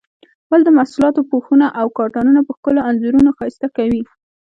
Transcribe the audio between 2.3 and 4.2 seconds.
په ښکلو انځورونو ښایسته کوي؟